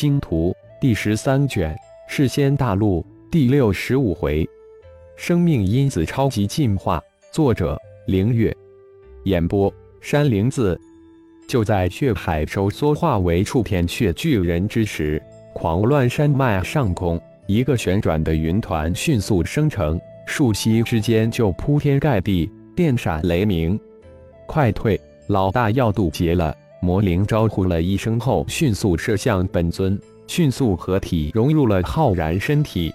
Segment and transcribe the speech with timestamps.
[0.00, 1.74] 星图》第十三卷
[2.08, 4.48] 《世仙大陆》第六十五回，
[5.14, 7.04] 生命因子超级进化。
[7.30, 8.50] 作者：凌月。
[9.24, 10.80] 演播：山灵子。
[11.46, 15.22] 就在血海收缩化为触片血巨人之时，
[15.52, 23.78] 狂乱山脉上空，一个旋转的云团迅速生成，瞬息之间就铺天盖地，电闪雷鸣。
[24.46, 24.98] 快退！
[25.26, 26.56] 老大要渡劫了。
[26.82, 32.92] 魔灵招呼了一声后，迅速射向本尊，迅速合体融入了浩然身体。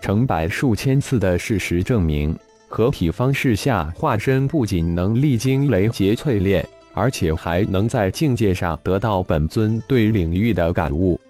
[0.00, 2.34] 成百数千次的事实证明，
[2.68, 11.20] 合体方式下化身不仅能历经雷劫淬炼，而且还能在境界上得到本尊对领域的感悟。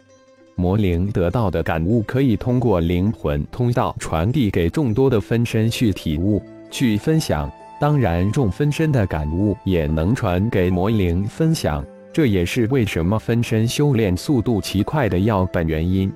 [0.56, 7.50] 魔灵得到的感悟可以通过灵魂通道传递给众多的分身去体悟、去分享。
[7.80, 16.12] 当然，众分身的感悟也能传给魔灵分享，这也是为什么分身修炼速度奇快的要本原因。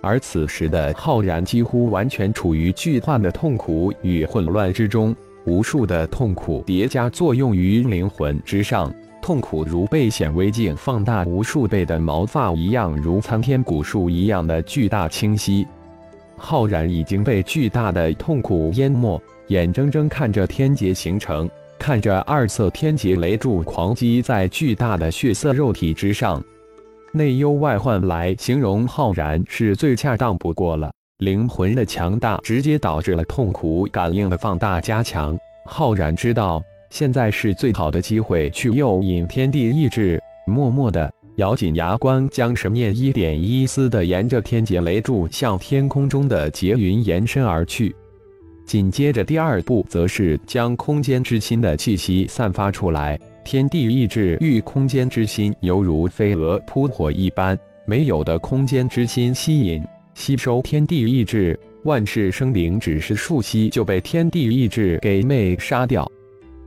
[0.00, 15.66] 而此时的浩然几乎完全处于巨幻的痛苦与混乱之中，无数的痛苦叠加作用于灵魂之上，痛苦如被显微镜放大无数倍的毛发一样，如参天古树一样的巨大清晰。
[16.38, 19.20] 浩然已经被巨大的痛苦淹没。
[19.48, 26.42] 眼睁睁看着天劫形成，看着二色天劫雷柱狂击在巨大的血色肉体之上，
[27.12, 30.90] 内忧外患来形容浩然是最恰当不过了。
[31.18, 35.38] 灵魂的强大直接导致了痛苦感应的放大加强。
[35.64, 36.60] 浩然知道
[36.90, 47.94] 现在是最好的机会去诱引天地意志，默默的咬紧牙关，将神念一点一丝的沿着天劫雷柱向天空中的劫云延伸而去。
[48.66, 53.18] 紧接着，第二步则是将空间之心的气息散发出来。
[53.44, 57.56] 天地意志遇空间之心，犹如飞蛾扑火一般，
[57.86, 59.80] 没有的空间之心吸引、
[60.14, 66.10] 吸收天地意志，万事生灵只是瞬息就被天地意志给灭杀掉。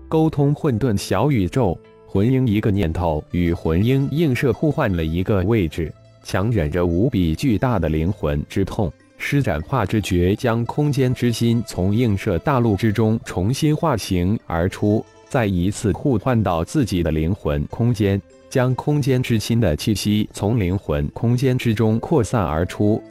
[0.08, 1.78] 沟通混沌小宇宙，
[2.08, 5.94] 魂婴一个念头与魂婴映射互换了一个位置，
[6.24, 8.90] 强忍着无比巨大的灵魂之痛。
[9.22, 18.20] 施展化之诀，将空间之心从映射大陆之中重新化形而出，再一次互换到自己的灵魂空间，
[18.50, 23.04] 将空间之心的气息从灵魂空间之中扩散而出。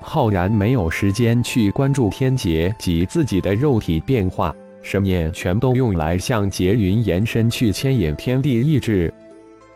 [0.00, 9.12] 浩然没有时间去关注天劫及自己的肉体变化，神念全都用来向劫云延伸去牵引天地意志。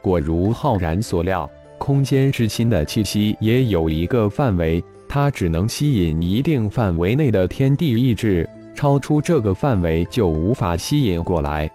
[0.01, 4.83] 果如浩然所料，空间之心的气息也有一个范围。
[5.09, 11.71] 它只能吸引一定范围内的天地意志，超出这个范围就无法吸引过来。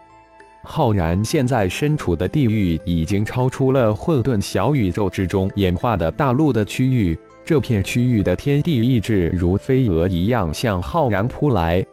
[0.64, 11.84] 浩然现在身处的地域已经超出了混沌小宇宙之中演化的大陆的区域，这片区域的天地意志如飞蛾一样向浩然扑来。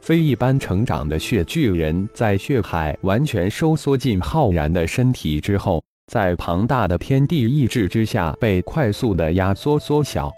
[0.00, 10.32] 飞一般成长的血巨人在血海完全收缩进浩然的身体之后，在庞大的天地意志之下被快速的压缩缩小。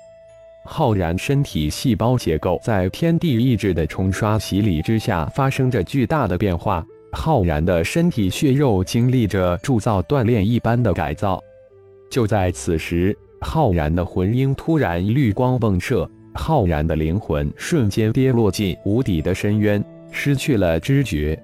[0.72, 11.42] 浩然身体细胞结构在天地意志的冲刷洗礼之下发生着巨大的变化，浩然的身体血肉经历着铸造锻炼一般的改造。
[12.08, 21.36] 就在此时，浩然的魂婴突然绿光迸射，浩然的灵魂瞬间跌落进无底的深渊，失去了知觉。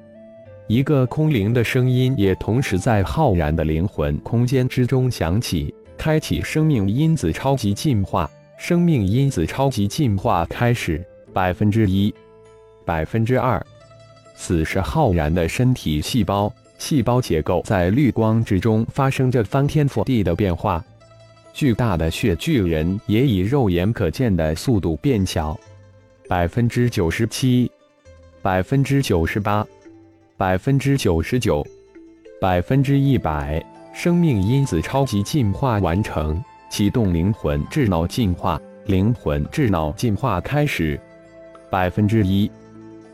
[0.68, 8.30] 一个空灵的声音也同时在浩然的灵魂空间之中响起，开启生命因子超级进化。
[8.58, 12.12] 生命因子超级进化开始，百分之一，
[12.84, 13.64] 百分之二。
[14.34, 20.84] 此时浩然的身体细胞、细胞结构在绿光之中发生着翻天覆地的变化。
[21.52, 25.58] 巨大的血巨人也以肉眼可见的速度变小。
[26.28, 27.70] 百分之九十七，
[28.42, 29.66] 百分之九十八，
[30.36, 31.66] 百分之九十九，
[32.40, 33.64] 百分之一百。
[33.94, 36.42] 生命因子超级进化完成。
[36.68, 40.98] 启动灵魂智脑进化，灵魂智脑进化开始。
[41.70, 42.50] 百分之一，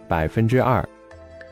[0.08, 0.86] 百分之二，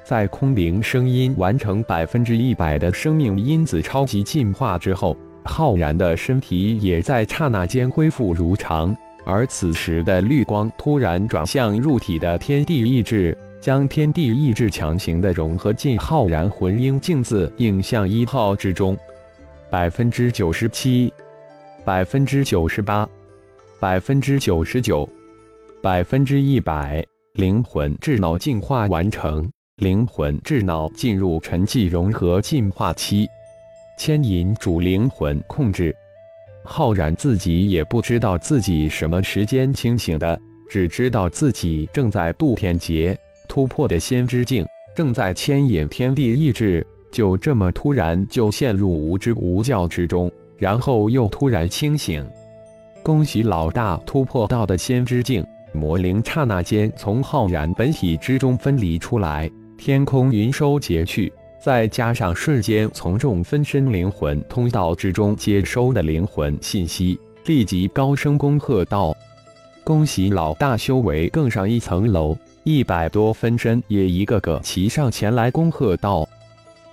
[0.04, 8.96] 在空灵声音完成百分之一百的生命因子超级进化之后，浩然的身体也在刹那间恢复如常。
[9.24, 18.96] 而此时的绿光突然转向入体的天地意志，将天地意志强行的融合进浩然魂婴镜子影像一号之中。
[19.70, 21.09] 百分之九十七。
[21.90, 23.08] 百分之九十八，
[23.80, 25.08] 百分之九十九，
[25.82, 33.26] 百分之一百，灵魂智脑进化完成，灵魂智脑进入沉寂融合进化期，
[33.98, 35.92] 牵引主灵魂控制，
[36.62, 40.40] 浩然自己也不知道自己什么时间清醒的，
[40.70, 44.64] 只知道自己正在渡天劫，突破的仙之境，
[44.94, 52.24] 正在牵引天地意志，就这么突然就陷入无知无教之中，然后又突然清醒。
[53.02, 61.32] 恭喜老大突破到的仙之境，魔灵刹那间从浩然本体之中分离出来，天空云收结去。
[61.58, 69.14] 再加上瞬间从众分身灵魂通道之中接收的灵魂信息，立即高声恭贺道
[69.84, 76.28] ：“恭喜老大修为更上一层楼！”一百多分身也一个个齐上前来恭贺道：“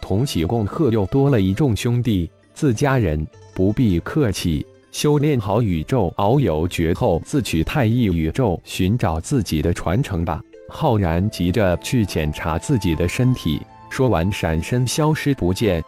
[0.01, 3.24] 同喜恭贺又多了一众兄弟，自家人
[3.54, 4.65] 不必客气。
[4.92, 13.62] 修炼好宇宙遨游诀后，自取太一宇宙，寻找自己的传承吧。”浩然急着去检查自己的身体。
[13.92, 15.83] 说完，闪身消失不见。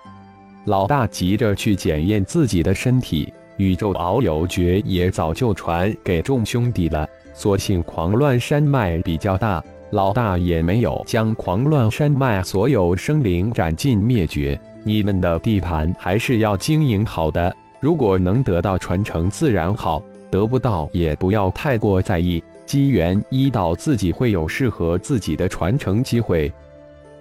[0.66, 7.10] 老大急着去检验自己的身体，宇宙遨游诀也早就传给众兄弟了。
[7.34, 14.60] 所幸狂乱山脉比较大，老大也没有将狂乱山脉所有生灵斩尽灭绝。
[14.84, 22.44] 你们的地盘还是要经营好的，如果能得到传承自然好，得不到也不要太过在意。
[22.66, 26.52] 机缘一到，自己会有适合自己的传承机会。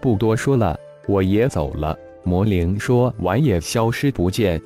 [0.00, 1.98] 不多说了，我也走了。
[2.22, 4.60] 魔灵说完也消失不见。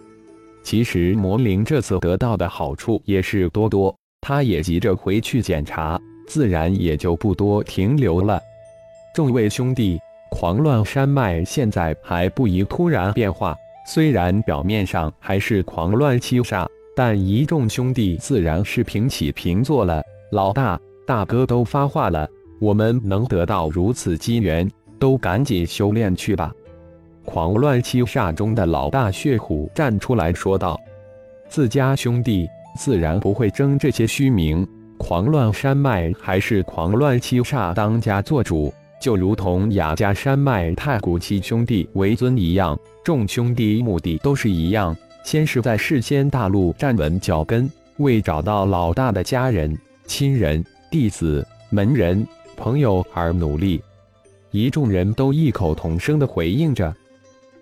[0.64, 8.40] 其实魔灵这次得到的好处也是多多，他也急着回去检查，自然也就不多停留了。
[9.14, 10.00] 众位兄弟，
[10.32, 13.55] 狂乱山脉现在还不宜突然变化，
[13.87, 20.02] 虽然表面上还是狂乱七煞，但一众兄弟自然是平起平坐了。
[20.32, 22.26] 老大、大哥都发话了，
[22.58, 24.69] 我们能得到如此机缘。
[24.99, 26.52] 都赶紧修炼去吧！
[27.25, 30.81] 狂乱七煞中的老大血虎站出来说道
[31.50, 32.49] ：“自家兄弟
[32.79, 34.64] 自然不会争这些虚名。
[34.96, 42.78] 狂乱山脉还是狂乱七煞当家做主，就如同雅家山脉太古七兄弟为尊一样。
[43.02, 49.76] 众兄弟目的都是一样，先是在世间大陆站稳脚跟，为找到老大的家人、
[50.06, 52.25] 亲人、弟子、门人、
[52.56, 53.82] 朋友而努力。”
[54.52, 56.94] 一众人都异口同声的回应着。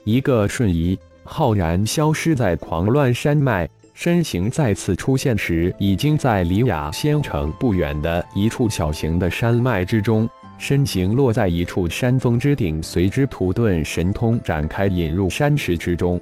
[0.04, 10.28] 一个瞬移，浩然消失在狂乱山脉，身形再次出现时，已经在离雅仙城不远的一处小型的山脉之中。
[10.60, 16.20] 身形落在一处山峰之顶，随之土遁神通展开，引入山石之中。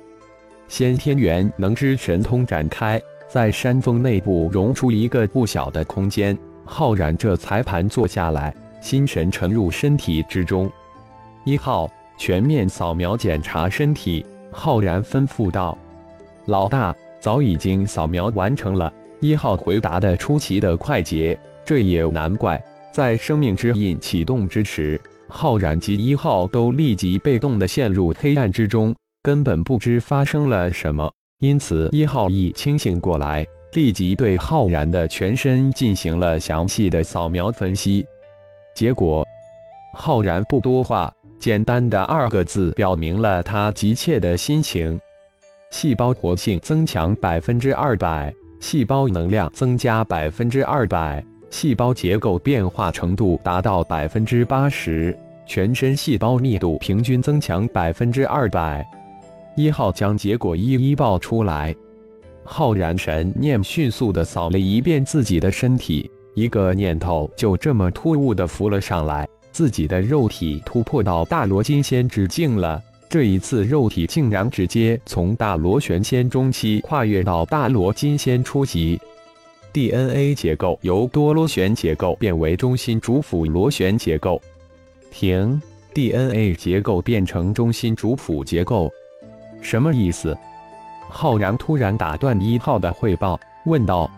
[0.69, 6.39] 先天元能之神通展开，在山峰内部融出一个不小的空间。
[6.65, 8.55] 浩然这才盘坐下来。
[8.81, 10.71] 心神沉入身体之中，
[11.45, 14.25] 一号全面扫描检查身体。
[14.53, 15.77] 浩然吩咐道
[16.47, 22.63] ：“老大，早已经扫描完成了。”一号回答的出奇的快捷，这也难怪。
[22.93, 31.11] 在生命之印启动之时，浩然及一号都立即被动的陷入黑暗之中，根本不知发生了什么。
[31.41, 38.05] 因此，一号一清醒过来，立即对浩然的全身进行了详细的扫描分析。
[38.75, 39.25] 结果，
[39.95, 44.99] 浩然不多话，简单的二个字表明了他急切的心情：
[45.71, 58.87] 细胞活性增强百分之二百，细胞能量增加百分之二百，细胞结构变化程度达到百分之八十，全身细胞密度平均增强百分之二百。
[59.57, 61.75] 一号将结果一一报出来，
[62.45, 66.11] 浩然神念迅速的扫了一遍自己的身体。
[66.35, 72.81] 一个念头就这么突兀的浮了上来，自己的肉体突破到大罗金仙之境了。
[73.09, 79.01] 这一次肉体竟然直接从大罗玄仙中期跨越到大罗金仙初级。
[79.73, 84.41] DNA 结构由多螺旋结构变为中心主辅螺旋结构。
[85.11, 85.61] 停
[85.95, 88.91] ，DNA 结构变成中心主辅结构，
[89.61, 90.37] 什么意思？
[91.09, 94.11] 浩然突然打断一号的汇报，问道：“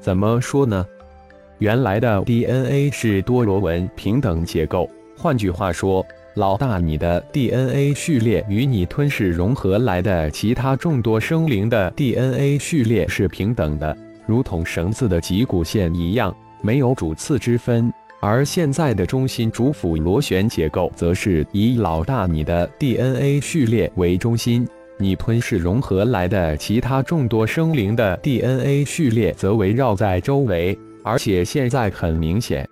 [0.00, 0.84] 怎么说呢？”
[1.58, 13.96] 原来的 DNA 是多螺纹平等结构，换句话说，老大，你的 DNA 序列与你吞噬融合来的其他众多生灵的 DNA 序列是平等的，
[14.26, 17.92] 如同绳子的脊骨线一样，没有主次之分。
[18.20, 24.66] 而现在的中心主辅螺旋结构，则是以老大你的 DNA 序列为中心，
[24.98, 30.76] 你吞噬融合来的其他众多生灵的 DNA 序列则围绕在周围。
[31.04, 32.66] 而且现在很明显，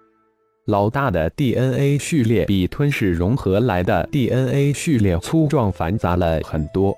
[0.66, 6.92] 老大的 DNA 序列比吞噬融合来的 DNA 序列粗壮繁杂了很多。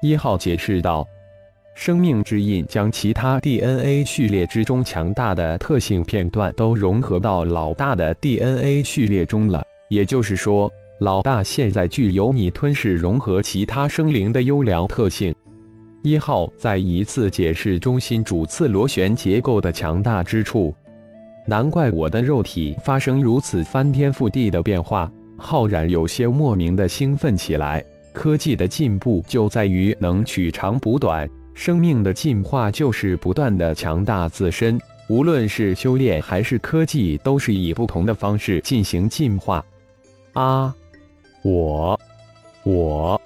[0.00, 1.04] 一号解释道
[1.80, 9.64] ：“生命之印将其他 DNA 序列之中强大的特性片段都融合到老大的 DNA 序列中了。
[9.88, 15.34] 也就是说，老大现在具有你吞噬融合其他生灵的优良特性。
[16.02, 20.74] 一号再一次解释中心主次螺旋结构的强大之处。
[21.46, 25.10] 难怪我的肉体发生如此翻天覆地的变化。
[25.38, 27.82] 浩然有些莫名的兴奋起来。
[28.12, 31.26] 科技的进步就在于能取长补短。
[31.54, 39.64] 生命的进化就是不断的强大自身，无论是修炼还是科技，都是以不同的方式进行进化。
[40.32, 40.74] 啊，
[41.42, 42.00] 我，
[42.62, 43.20] 我，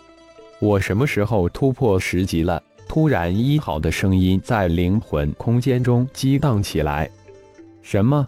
[0.59, 2.63] 我什么时候突破十级了？
[2.89, 7.09] 突然，一号的声音在灵魂空间中激荡起来。
[7.83, 8.27] 什么？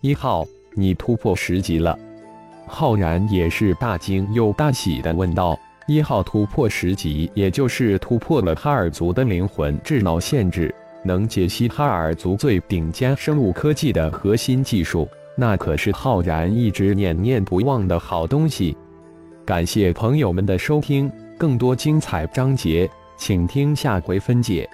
[0.00, 1.98] 一号，你突破十级了？
[2.66, 5.58] 浩然也是大惊又大喜的问道。
[5.88, 18.76] 一号突破十级，也就是突破了哈尔族的灵魂智脑限制，能解析哈尔族最顶尖生物科技的核心技术，那可是浩然一直念念不忘的好东西。
[19.46, 24.68] 感谢朋友们的收听，更多精彩章节，请听下回分解。